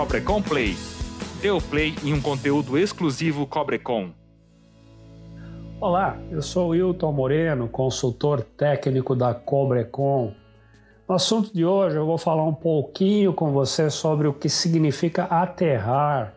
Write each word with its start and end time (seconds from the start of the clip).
Cobrecon 0.00 0.40
Play. 0.40 0.78
Dê 1.42 1.50
o 1.50 1.60
play 1.60 1.94
em 2.02 2.14
um 2.14 2.22
conteúdo 2.22 2.78
exclusivo 2.78 3.46
Cobrecon. 3.46 4.12
Olá, 5.78 6.16
eu 6.30 6.40
sou 6.40 6.68
Wilton 6.68 7.12
Moreno, 7.12 7.68
consultor 7.68 8.40
técnico 8.40 9.14
da 9.14 9.34
Cobrecon. 9.34 10.32
No 11.06 11.14
assunto 11.14 11.52
de 11.52 11.66
hoje 11.66 11.96
eu 11.96 12.06
vou 12.06 12.16
falar 12.16 12.44
um 12.44 12.54
pouquinho 12.54 13.34
com 13.34 13.52
você 13.52 13.90
sobre 13.90 14.26
o 14.26 14.32
que 14.32 14.48
significa 14.48 15.24
aterrar 15.24 16.32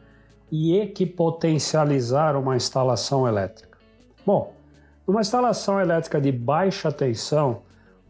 e 0.51 0.77
equipotencializar 0.77 2.37
uma 2.37 2.57
instalação 2.57 3.25
elétrica. 3.25 3.77
Bom, 4.25 4.53
numa 5.07 5.21
instalação 5.21 5.79
elétrica 5.79 6.19
de 6.19 6.33
baixa 6.33 6.91
tensão, 6.91 7.61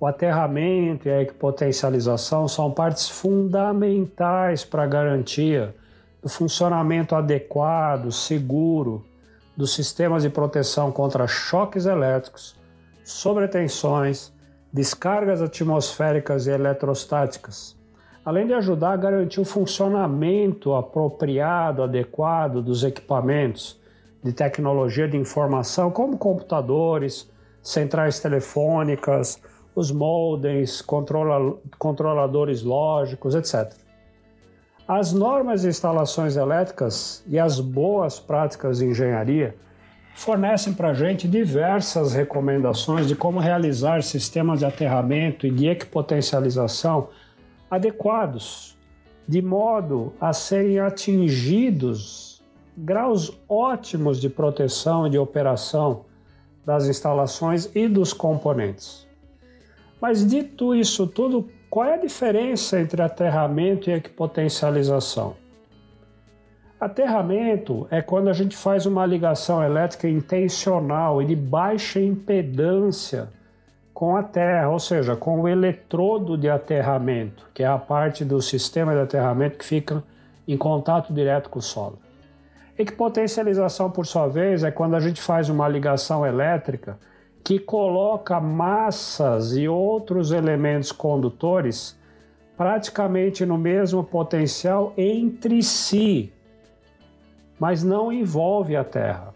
o 0.04 0.06
aterramento 0.06 1.08
e 1.08 1.12
a 1.12 1.22
equipotencialização 1.22 2.46
são 2.46 2.70
partes 2.70 3.08
fundamentais 3.08 4.66
para 4.66 4.84
a 4.84 4.86
garantia 4.86 5.74
do 6.22 6.28
funcionamento 6.28 7.16
adequado, 7.16 8.12
seguro 8.12 9.02
dos 9.56 9.74
sistemas 9.74 10.24
de 10.24 10.30
proteção 10.30 10.92
contra 10.92 11.26
choques 11.26 11.86
elétricos, 11.86 12.54
sobretensões, 13.06 14.34
descargas 14.74 15.42
atmosféricas 15.42 16.48
e 16.48 16.52
eletrostáticas, 16.52 17.74
além 18.26 18.46
de 18.46 18.54
ajudar 18.56 18.92
a 18.92 18.98
garantir 18.98 19.40
o 19.40 19.46
funcionamento 19.46 20.74
apropriado, 20.74 21.82
adequado 21.82 22.62
dos 22.62 22.84
equipamentos 22.84 23.80
de 24.22 24.34
tecnologia 24.34 25.08
de 25.08 25.16
informação, 25.16 25.90
como 25.90 26.18
computadores, 26.18 27.32
centrais 27.62 28.20
telefônicas, 28.20 29.42
os 29.76 29.92
modems, 29.92 30.82
controla, 30.82 31.58
controladores 31.78 32.62
lógicos, 32.62 33.36
etc. 33.36 33.74
As 34.88 35.14
normas 35.14 35.62
de 35.62 35.70
instalações 35.70 36.36
elétricas 36.36 37.24
e 37.28 37.40
as 37.40 37.60
boas 37.60 38.20
práticas 38.20 38.80
de 38.80 38.86
engenharia 38.86 39.56
fornecem 40.14 40.74
para 40.74 40.90
a 40.90 40.94
gente 40.94 41.28
diversas 41.28 42.14
recomendações 42.14 43.08
de 43.08 43.16
como 43.16 43.40
realizar 43.40 44.04
sistemas 44.04 44.60
de 44.60 44.66
aterramento 44.66 45.48
e 45.48 45.52
de 45.52 45.68
equipotencialização 45.68 47.10
adequados, 47.70 48.78
de 49.28 49.42
modo 49.42 50.14
a 50.20 50.34
serem 50.34 50.80
atingidos 50.80 52.44
graus 52.76 53.32
ótimos 53.48 54.20
de 54.20 54.30
proteção 54.30 55.08
e 55.08 55.10
de 55.10 55.18
operação 55.18 56.06
das 56.66 56.88
instalações 56.88 57.70
e 57.76 57.88
dos 57.88 58.14
componentes. 58.14 59.08
Mas 60.04 60.28
dito 60.28 60.76
isso 60.76 61.08
tudo, 61.08 61.48
qual 61.70 61.86
é 61.86 61.94
a 61.94 61.98
diferença 61.98 62.78
entre 62.78 63.02
aterramento 63.02 63.90
e 63.90 63.94
equipotencialização? 63.94 65.38
Aterramento 66.78 67.88
é 67.90 68.02
quando 68.02 68.28
a 68.28 68.34
gente 68.34 68.58
faz 68.58 68.86
uma 68.86 69.06
ligação 69.06 69.64
elétrica 69.64 70.10
intencional 70.10 71.22
e 71.22 71.26
de 71.26 71.38
baixa 71.38 72.02
impedância 72.02 73.30
com 73.94 74.18
a 74.18 74.24
terra, 74.24 74.68
ou 74.68 74.78
seja, 74.78 75.16
com 75.16 75.40
o 75.40 75.48
eletrodo 75.48 76.38
de 76.38 76.50
aterramento, 76.50 77.50
que 77.54 77.64
é 77.64 77.68
a 77.68 77.78
parte 77.78 78.26
do 78.26 78.42
sistema 78.42 78.94
de 78.94 79.00
aterramento 79.00 79.58
que 79.58 79.64
fica 79.64 80.04
em 80.46 80.58
contato 80.58 81.14
direto 81.14 81.50
com 81.50 81.60
o 81.60 81.62
solo. 81.62 81.98
Equipotencialização, 82.78 83.90
por 83.90 84.06
sua 84.06 84.28
vez, 84.28 84.66
é 84.66 84.70
quando 84.70 84.98
a 84.98 85.00
gente 85.00 85.22
faz 85.22 85.48
uma 85.48 85.70
ligação 85.70 86.26
elétrica 86.26 87.00
que 87.44 87.60
coloca 87.60 88.40
massas 88.40 89.58
e 89.58 89.68
outros 89.68 90.32
elementos 90.32 90.92
condutores 90.92 91.98
praticamente 92.56 93.46
no 93.46 93.58
mesmo 93.58 94.04
potencial 94.04 94.94
entre 94.96 95.62
si, 95.62 96.32
mas 97.60 97.84
não 97.84 98.12
envolve 98.12 98.76
a 98.76 98.84
Terra. 98.84 99.34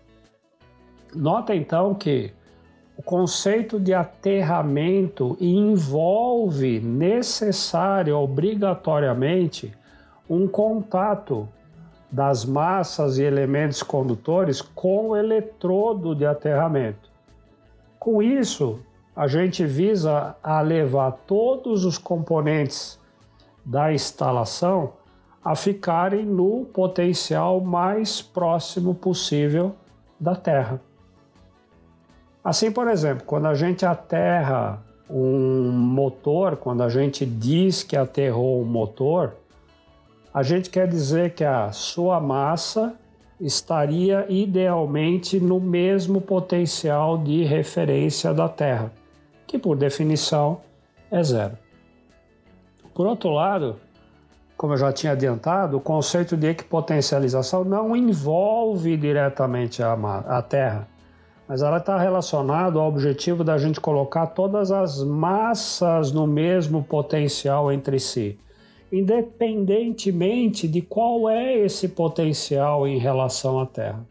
Nota 1.14 1.56
então 1.56 1.94
que 1.94 2.32
o 2.96 3.02
conceito 3.02 3.80
de 3.80 3.94
aterramento 3.94 5.38
envolve 5.40 6.80
necessário, 6.80 8.18
obrigatoriamente, 8.18 9.74
um 10.30 10.48
contato 10.48 11.48
das 12.12 12.46
massas 12.46 13.18
e 13.18 13.24
elementos 13.24 13.84
condutores 13.84 14.62
com 14.62 15.10
o 15.10 15.16
eletrodo 15.16 16.16
de 16.16 16.26
aterramento. 16.26 17.17
Com 18.00 18.22
isso, 18.22 18.80
a 19.16 19.28
gente 19.28 19.66
visa 19.66 20.36
a 20.44 20.62
levar 20.62 21.12
todos 21.26 21.86
os 21.86 21.98
componentes 21.98 23.00
da 23.66 23.92
instalação 23.92 24.94
a 25.44 25.56
ficarem 25.56 26.26
no 26.26 26.66
potencial 26.66 27.60
mais 27.60 28.22
próximo 28.22 28.94
possível 28.94 29.76
da 30.20 30.36
Terra. 30.36 30.82
Assim, 32.44 32.72
por 32.72 32.88
exemplo, 32.88 33.26
quando 33.26 33.48
a 33.48 33.56
gente 33.56 33.86
aterra 33.86 34.82
um 35.10 35.72
motor, 35.72 36.58
quando 36.58 36.84
a 36.84 36.90
gente 36.90 37.26
diz 37.26 37.84
que 37.84 37.96
aterrou 37.96 38.62
um 38.62 38.66
motor, 38.66 39.36
a 40.34 40.44
gente 40.44 40.70
quer 40.70 40.88
dizer 40.88 41.34
que 41.34 41.44
a 41.44 41.72
sua 41.72 42.20
massa 42.20 42.96
estaria 43.40 44.26
idealmente 44.30 45.40
no 45.40 45.60
mesmo 45.60 46.20
potencial 46.20 47.18
de 47.18 47.44
referência 47.44 48.34
da 48.34 48.50
Terra, 48.50 48.92
que 49.46 49.60
por 49.60 49.78
definição 49.78 50.62
é 51.12 51.22
zero. 51.24 51.58
Por 52.94 53.06
outro 53.06 53.30
lado, 53.30 53.76
como 54.58 54.74
eu 54.74 54.78
já 54.78 54.92
tinha 54.92 55.14
adiantado, 55.14 55.78
o 55.78 55.82
conceito 55.82 56.36
de 56.36 56.48
equipotencialização 56.48 57.64
não 57.64 57.96
envolve 57.96 58.98
diretamente 58.98 59.84
a, 59.84 60.42
Terra, 60.42 60.88
mas 61.48 61.62
ela 61.62 61.78
está 61.78 61.98
relacionada 61.98 62.80
ao 62.80 62.88
objetivo 62.88 63.44
da 63.44 63.58
gente 63.58 63.80
colocar 63.80 64.28
todas 64.28 64.72
as 64.72 65.04
massas 65.04 66.12
no 66.12 66.26
mesmo 66.26 66.84
potencial 66.84 67.72
entre 67.72 68.00
si 68.00 68.40
independentemente 68.92 70.68
de 70.68 70.82
qual 70.82 71.30
é 71.30 71.58
esse 71.58 71.88
potencial 71.88 72.88
em 72.88 72.98
relação 72.98 73.60
à 73.60 73.66
Terra. 73.66 74.06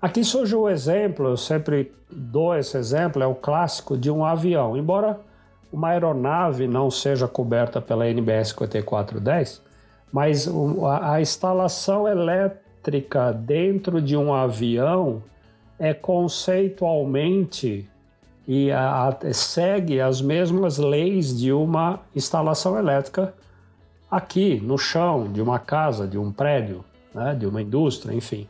Aqui 0.00 0.24
surge 0.24 0.56
o 0.56 0.68
exemplo, 0.68 1.28
eu 1.28 1.36
sempre 1.36 1.92
dou 2.10 2.56
esse 2.56 2.76
exemplo, 2.76 3.22
é 3.22 3.26
o 3.26 3.34
clássico 3.34 3.96
de 3.96 4.10
um 4.10 4.24
avião. 4.24 4.76
Embora 4.76 5.20
uma 5.72 5.90
aeronave 5.90 6.66
não 6.66 6.90
seja 6.90 7.28
coberta 7.28 7.80
pela 7.80 8.08
NBS 8.08 8.48
5410, 8.48 9.62
mas 10.12 10.48
a 11.00 11.20
instalação 11.20 12.06
elétrica 12.08 13.32
dentro 13.32 14.02
de 14.02 14.16
um 14.16 14.34
avião 14.34 15.22
é 15.78 15.94
conceitualmente 15.94 17.88
e 18.46 18.70
a, 18.70 19.08
a, 19.08 19.32
segue 19.32 20.00
as 20.00 20.20
mesmas 20.20 20.78
leis 20.78 21.38
de 21.38 21.52
uma 21.52 22.00
instalação 22.14 22.78
elétrica 22.78 23.34
aqui 24.10 24.60
no 24.60 24.76
chão 24.76 25.30
de 25.32 25.40
uma 25.40 25.58
casa, 25.58 26.06
de 26.06 26.18
um 26.18 26.32
prédio, 26.32 26.84
né, 27.14 27.34
de 27.34 27.46
uma 27.46 27.62
indústria, 27.62 28.14
enfim. 28.14 28.48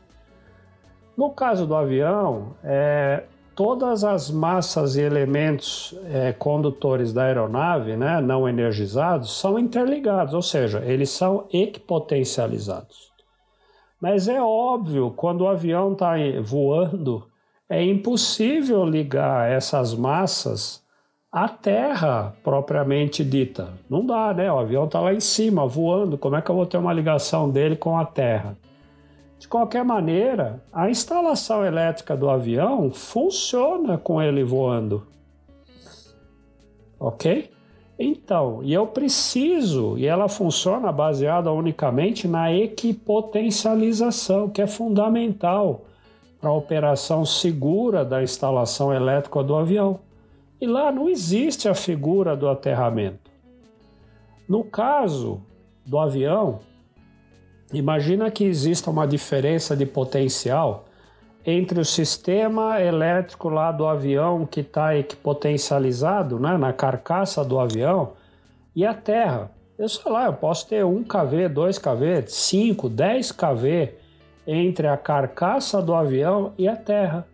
No 1.17 1.31
caso 1.31 1.67
do 1.67 1.75
avião, 1.75 2.57
é, 2.65 3.25
todas 3.55 4.03
as 4.03 4.31
massas 4.31 4.97
e 4.97 5.03
elementos 5.03 5.95
é, 6.07 6.33
condutores 6.33 7.13
da 7.13 7.25
aeronave, 7.25 7.97
né, 7.97 8.21
não 8.21 8.49
energizados, 8.49 9.39
são 9.39 9.59
interligados, 9.59 10.35
ou 10.35 10.43
seja, 10.43 10.81
eles 10.85 11.11
são 11.11 11.47
equipotencializados. 11.53 13.13
Mas 14.01 14.27
é 14.27 14.43
óbvio, 14.43 15.13
quando 15.13 15.43
o 15.43 15.49
avião 15.49 15.93
está 15.93 16.15
voando, 16.43 17.25
é 17.73 17.83
impossível 17.83 18.85
ligar 18.85 19.51
essas 19.51 19.95
massas 19.95 20.83
à 21.33 21.49
Terra 21.49 22.37
propriamente 22.45 23.25
dita. 23.25 23.71
Não 23.89 24.05
dá, 24.05 24.35
né? 24.35 24.53
O 24.53 24.59
avião 24.59 24.85
está 24.85 25.01
lá 25.01 25.15
em 25.15 25.21
cima, 25.21 25.67
voando. 25.67 26.19
Como 26.19 26.37
é 26.37 26.43
que 26.43 26.51
eu 26.51 26.55
vou 26.55 26.67
ter 26.67 26.77
uma 26.77 26.93
ligação 26.93 27.49
dele 27.49 27.75
com 27.75 27.97
a 27.99 28.05
Terra? 28.05 28.59
De 29.39 29.49
qualquer 29.49 29.83
maneira, 29.87 30.63
a 30.71 30.91
instalação 30.91 31.65
elétrica 31.65 32.15
do 32.15 32.29
avião 32.29 32.91
funciona 32.91 33.97
com 33.97 34.21
ele 34.21 34.45
voando. 34.45 35.07
Ok? 37.01 37.51
Então, 37.99 38.61
e 38.63 38.75
eu 38.75 38.87
preciso, 38.87 39.97
e 39.97 40.07
ela 40.07 40.29
funciona 40.29 40.93
baseada 40.93 41.51
unicamente 41.51 42.29
na 42.29 42.53
equipotencialização, 42.53 44.51
que 44.51 44.61
é 44.61 44.67
fundamental 44.67 45.87
para 46.43 46.51
a 46.51 46.55
operação 46.55 47.25
segura 47.25 48.05
da 48.05 48.21
instalação 48.21 48.93
elétrica 48.93 49.45
do 49.45 49.55
avião. 49.55 50.01
E 50.61 50.67
lá 50.67 50.91
não 50.91 51.09
existe 51.09 51.69
a 51.69 51.75
figura 51.75 52.37
do 52.37 52.49
aterramento. 52.49 53.31
No 54.49 54.65
caso 54.65 55.41
do 55.87 56.01
avião, 56.01 56.59
imagina 57.73 58.29
que 58.29 58.43
exista 58.43 58.91
uma 58.91 59.07
diferença 59.07 59.77
de 59.77 59.87
potencial 59.87 60.87
entre 61.47 61.79
o 61.79 61.85
sistema 61.85 62.81
elétrico 62.81 63.49
lá 63.49 63.71
do 63.71 63.87
avião 63.87 64.45
que 64.45 64.61
está 64.61 64.97
equipotencializado 64.97 66.41
né, 66.41 66.59
na 66.59 66.73
carcaça 66.73 67.45
do 67.45 67.61
avião 67.61 68.15
e 68.75 68.85
a 68.85 68.95
terra. 68.95 69.53
Eu 69.79 69.89
sei 69.89 70.11
lá, 70.11 70.27
eu 70.27 70.33
posso 70.33 70.69
ter 70.69 70.85
1 70.85 71.05
kV, 71.05 71.49
2 71.49 71.79
kV, 71.79 72.25
5, 72.27 72.89
10 72.89 73.33
kV 73.33 74.02
entre 74.47 74.87
a 74.87 74.97
carcaça 74.97 75.81
do 75.81 75.95
avião 75.95 76.53
e 76.59 76.69
a 76.69 76.77
terra. 76.77 77.27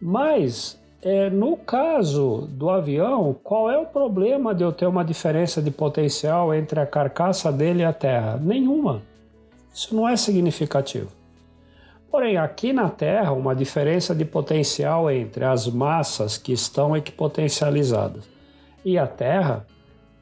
Mas 0.00 0.80
é, 1.02 1.30
no 1.30 1.56
caso 1.56 2.48
do 2.50 2.68
avião, 2.68 3.34
qual 3.42 3.70
é 3.70 3.78
o 3.78 3.86
problema 3.86 4.54
de 4.54 4.64
eu 4.64 4.72
ter 4.72 4.86
uma 4.86 5.04
diferença 5.04 5.62
de 5.62 5.70
potencial 5.70 6.52
entre 6.54 6.80
a 6.80 6.86
carcaça 6.86 7.52
dele 7.52 7.82
e 7.82 7.84
a 7.84 7.92
terra? 7.92 8.38
Nenhuma. 8.42 9.02
Isso 9.72 9.94
não 9.94 10.08
é 10.08 10.16
significativo. 10.16 11.10
Porém, 12.10 12.38
aqui 12.38 12.72
na 12.72 12.88
Terra, 12.88 13.32
uma 13.32 13.54
diferença 13.54 14.14
de 14.14 14.24
potencial 14.24 15.10
entre 15.10 15.44
as 15.44 15.66
massas 15.68 16.38
que 16.38 16.52
estão 16.52 16.96
equipotencializadas 16.96 18.24
e 18.82 18.96
a 18.96 19.06
Terra 19.06 19.66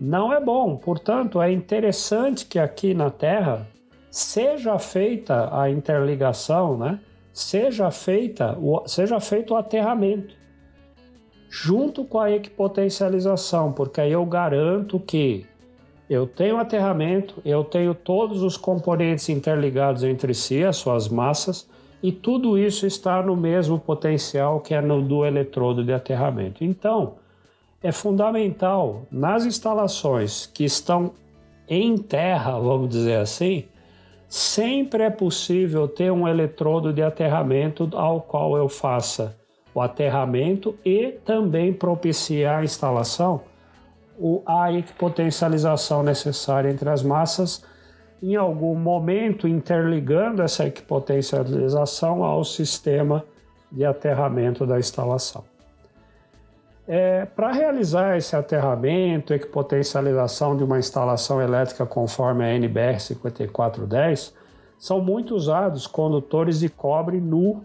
não 0.00 0.32
é 0.32 0.40
bom. 0.40 0.76
Portanto, 0.76 1.40
é 1.40 1.52
interessante 1.52 2.46
que 2.46 2.58
aqui 2.58 2.94
na 2.94 3.10
Terra 3.10 3.68
seja 4.14 4.78
feita 4.78 5.48
a 5.52 5.68
interligação, 5.68 6.78
né? 6.78 7.00
seja, 7.32 7.90
feita, 7.90 8.56
seja 8.86 9.18
feito 9.18 9.54
o 9.54 9.56
aterramento 9.56 10.36
junto 11.50 12.04
com 12.04 12.20
a 12.20 12.30
equipotencialização, 12.30 13.72
porque 13.72 14.00
aí 14.00 14.12
eu 14.12 14.24
garanto 14.24 15.00
que 15.00 15.44
eu 16.08 16.28
tenho 16.28 16.58
aterramento, 16.58 17.42
eu 17.44 17.64
tenho 17.64 17.92
todos 17.92 18.42
os 18.42 18.56
componentes 18.56 19.28
interligados 19.28 20.04
entre 20.04 20.32
si, 20.32 20.62
as 20.62 20.76
suas 20.76 21.08
massas, 21.08 21.68
e 22.00 22.12
tudo 22.12 22.56
isso 22.56 22.86
está 22.86 23.20
no 23.20 23.36
mesmo 23.36 23.80
potencial 23.80 24.60
que 24.60 24.74
é 24.74 24.80
no 24.80 25.02
do 25.02 25.24
eletrodo 25.24 25.82
de 25.82 25.92
aterramento. 25.92 26.62
Então, 26.62 27.14
é 27.82 27.90
fundamental 27.90 29.02
nas 29.10 29.44
instalações 29.44 30.46
que 30.46 30.64
estão 30.64 31.12
em 31.68 31.96
terra, 31.96 32.58
vamos 32.60 32.88
dizer 32.90 33.16
assim, 33.16 33.64
sempre 34.28 35.02
é 35.02 35.10
possível 35.10 35.86
ter 35.88 36.10
um 36.10 36.26
eletrodo 36.26 36.92
de 36.92 37.02
aterramento 37.02 37.88
ao 37.94 38.20
qual 38.20 38.56
eu 38.56 38.68
faça 38.68 39.36
o 39.74 39.80
aterramento 39.80 40.76
e 40.84 41.12
também 41.24 41.72
propiciar 41.72 42.60
a 42.60 42.64
instalação 42.64 43.42
a 44.46 44.72
equipotencialização 44.72 46.02
necessária 46.02 46.70
entre 46.70 46.88
as 46.88 47.02
massas, 47.02 47.64
em 48.22 48.36
algum 48.36 48.74
momento 48.74 49.48
interligando 49.48 50.42
essa 50.42 50.66
equipotencialização 50.66 52.22
ao 52.22 52.44
sistema 52.44 53.24
de 53.70 53.84
aterramento 53.84 54.64
da 54.66 54.78
instalação. 54.78 55.44
É, 56.86 57.24
Para 57.24 57.50
realizar 57.50 58.16
esse 58.16 58.36
aterramento, 58.36 59.32
equipotencialização 59.32 60.56
de 60.56 60.62
uma 60.62 60.78
instalação 60.78 61.40
elétrica 61.40 61.86
conforme 61.86 62.44
a 62.44 62.54
NBR 62.54 63.00
5410, 63.00 64.34
são 64.78 65.00
muito 65.00 65.34
usados 65.34 65.86
condutores 65.86 66.60
de 66.60 66.68
cobre 66.68 67.18
nu, 67.20 67.64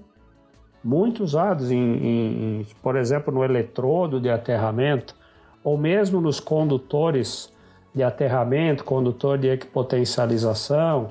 muito 0.82 1.22
usados, 1.22 1.70
em, 1.70 1.78
em, 1.78 2.62
em 2.62 2.68
por 2.82 2.96
exemplo, 2.96 3.34
no 3.34 3.44
eletrodo 3.44 4.22
de 4.22 4.30
aterramento, 4.30 5.14
ou 5.62 5.78
mesmo 5.78 6.22
nos 6.22 6.40
condutores 6.40 7.52
de 7.94 8.02
aterramento, 8.02 8.86
condutor 8.86 9.38
de 9.38 9.50
equipotencialização 9.50 11.10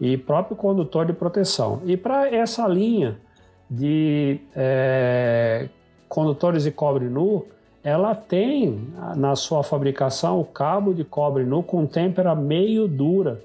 e 0.00 0.16
próprio 0.16 0.56
condutor 0.56 1.04
de 1.04 1.12
proteção. 1.12 1.82
E 1.84 1.94
para 1.94 2.34
essa 2.34 2.66
linha 2.66 3.18
de 3.70 4.40
é, 4.56 5.68
condutores 6.10 6.64
de 6.64 6.72
cobre 6.72 7.04
nu, 7.04 7.46
ela 7.84 8.16
tem 8.16 8.88
na 9.16 9.36
sua 9.36 9.62
fabricação 9.62 10.40
o 10.40 10.44
cabo 10.44 10.92
de 10.92 11.04
cobre 11.04 11.44
nu 11.44 11.62
com 11.62 11.86
têmpera 11.86 12.34
meio 12.34 12.88
dura, 12.88 13.40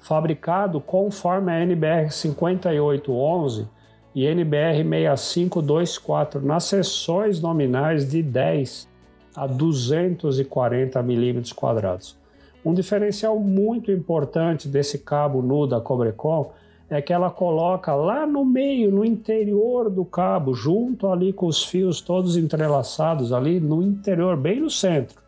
fabricado 0.00 0.80
conforme 0.80 1.52
a 1.52 1.60
NBR 1.62 2.10
5811 2.10 3.66
e 4.12 4.26
NBR 4.26 4.82
6524 4.82 6.44
nas 6.44 6.64
seções 6.64 7.40
nominais 7.40 8.10
de 8.10 8.22
10 8.22 8.88
a 9.36 9.46
240 9.46 11.00
milímetros 11.04 11.52
quadrados. 11.52 12.18
Um 12.64 12.74
diferencial 12.74 13.38
muito 13.38 13.92
importante 13.92 14.66
desse 14.66 14.98
cabo 14.98 15.40
nu 15.40 15.64
da 15.64 15.80
Cobrecon 15.80 16.50
é 16.90 17.00
que 17.00 17.12
ela 17.12 17.30
coloca 17.30 17.94
lá 17.94 18.26
no 18.26 18.44
meio, 18.44 18.90
no 18.90 19.04
interior 19.04 19.88
do 19.88 20.04
cabo, 20.04 20.52
junto 20.52 21.06
ali 21.06 21.32
com 21.32 21.46
os 21.46 21.64
fios 21.64 22.00
todos 22.00 22.36
entrelaçados 22.36 23.32
ali 23.32 23.60
no 23.60 23.80
interior, 23.80 24.36
bem 24.36 24.60
no 24.60 24.68
centro, 24.68 25.22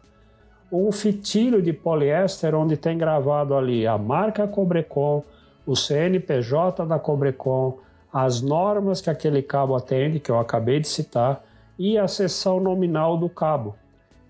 um 0.73 0.91
fitilho 0.91 1.63
de 1.63 1.73
poliéster 1.73 2.53
onde 2.55 2.77
tem 2.77 2.99
gravado 2.99 3.55
ali 3.55 3.87
a 3.87 3.97
marca 3.97 4.49
Cobrecon, 4.49 5.23
o 5.65 5.77
CNPJ 5.77 6.85
da 6.85 6.99
Cobrecon, 6.99 7.79
as 8.13 8.43
normas 8.43 9.01
que 9.01 9.09
aquele 9.09 9.41
cabo 9.41 9.77
atende, 9.77 10.19
que 10.19 10.31
eu 10.31 10.41
acabei 10.41 10.81
de 10.81 10.89
citar, 10.89 11.45
e 11.79 11.97
a 11.97 12.09
seção 12.09 12.59
nominal 12.59 13.17
do 13.17 13.29
cabo. 13.29 13.77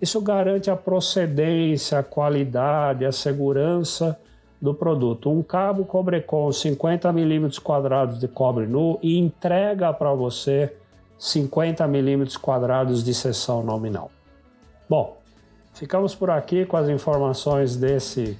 Isso 0.00 0.20
garante 0.20 0.70
a 0.70 0.76
procedência, 0.76 1.99
a 1.99 2.02
qualidade, 2.02 3.06
a 3.06 3.12
segurança 3.12 4.19
do 4.62 4.73
produto. 4.73 5.29
Um 5.29 5.43
cabo 5.43 5.85
Cobrecon 5.85 6.53
50 6.53 7.12
milímetros 7.12 7.59
quadrados 7.59 8.19
de 8.19 8.29
cobre 8.29 8.67
nu 8.67 8.99
e 9.03 9.19
entrega 9.19 9.93
para 9.93 10.14
você 10.14 10.73
50 11.19 11.87
milímetros 11.88 12.37
quadrados 12.37 13.03
de 13.03 13.12
seção 13.12 13.62
nominal. 13.62 14.11
Bom, 14.88 15.19
ficamos 15.75 16.14
por 16.14 16.31
aqui 16.31 16.64
com 16.64 16.76
as 16.76 16.88
informações 16.88 17.76
desse 17.76 18.38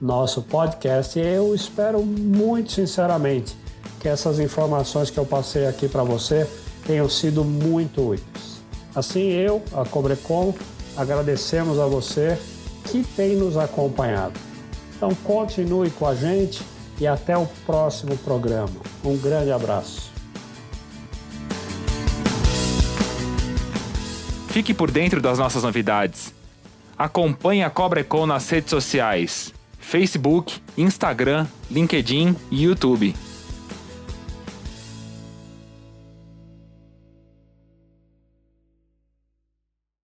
nosso 0.00 0.42
podcast 0.42 1.18
e 1.18 1.26
eu 1.26 1.54
espero 1.54 2.02
muito 2.02 2.72
sinceramente 2.72 3.56
que 3.98 4.08
essas 4.08 4.38
informações 4.38 5.10
que 5.10 5.18
eu 5.18 5.24
passei 5.24 5.66
aqui 5.66 5.88
para 5.88 6.04
você 6.04 6.46
tenham 6.86 7.08
sido 7.08 7.42
muito 7.42 8.10
úteis. 8.10 8.60
Assim 8.94 9.30
eu, 9.30 9.62
a 9.72 9.84
Cobrecon, 9.88 10.52
Agradecemos 10.96 11.78
a 11.78 11.86
você 11.86 12.38
que 12.84 13.02
tem 13.02 13.34
nos 13.34 13.56
acompanhado. 13.56 14.51
Então 15.02 15.16
continue 15.16 15.90
com 15.90 16.06
a 16.06 16.14
gente 16.14 16.62
e 17.00 17.08
até 17.08 17.36
o 17.36 17.44
próximo 17.66 18.16
programa. 18.18 18.70
Um 19.04 19.18
grande 19.18 19.50
abraço. 19.50 20.12
Fique 24.46 24.72
por 24.72 24.92
dentro 24.92 25.20
das 25.20 25.40
nossas 25.40 25.64
novidades. 25.64 26.32
Acompanhe 26.96 27.64
a 27.64 27.68
Cobrecon 27.68 28.26
nas 28.26 28.48
redes 28.48 28.70
sociais: 28.70 29.52
Facebook, 29.76 30.60
Instagram, 30.78 31.48
LinkedIn 31.68 32.36
e 32.48 32.62
YouTube. 32.62 33.12